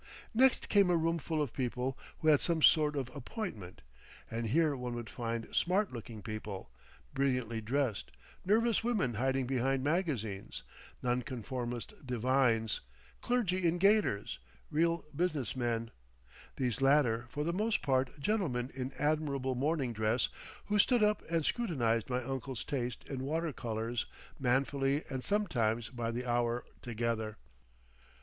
Next 0.33 0.67
came 0.67 0.89
a 0.89 0.97
room 0.97 1.19
full 1.19 1.43
of 1.43 1.53
people 1.53 1.95
who 2.17 2.29
had 2.29 2.41
some 2.41 2.63
sort 2.63 2.95
of 2.95 3.15
appointment, 3.15 3.83
and 4.31 4.47
here 4.47 4.75
one 4.75 4.95
would 4.95 5.11
find 5.11 5.55
smart 5.55 5.93
looking 5.93 6.23
people, 6.23 6.71
brilliantly 7.13 7.61
dressed, 7.61 8.11
nervous 8.43 8.83
women 8.83 9.13
hiding 9.13 9.45
behind 9.45 9.83
magazines, 9.83 10.63
nonconformist 11.03 11.93
divines, 12.03 12.81
clergy 13.21 13.67
in 13.67 13.77
gaiters, 13.77 14.39
real 14.71 15.05
business 15.15 15.55
men, 15.55 15.91
these 16.55 16.81
latter 16.81 17.27
for 17.29 17.43
the 17.43 17.53
most 17.53 17.83
part 17.83 18.19
gentlemen 18.19 18.71
in 18.73 18.91
admirable 18.97 19.53
morning 19.53 19.93
dress 19.93 20.29
who 20.65 20.79
stood 20.79 21.03
up 21.03 21.21
and 21.29 21.45
scrutinised 21.45 22.09
my 22.09 22.23
uncle's 22.23 22.65
taste 22.65 23.03
in 23.05 23.21
water 23.23 23.53
colours 23.53 24.07
manfully 24.39 25.03
and 25.11 25.23
sometimes 25.23 25.89
by 25.89 26.09
the 26.09 26.25
hour 26.27 26.65
together. 26.81 27.37